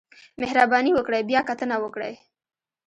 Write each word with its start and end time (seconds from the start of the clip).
مهرباني 0.41 0.91
وکړئ 0.93 1.21
بیاکتنه 1.29 1.75
وکړئ 1.83 2.13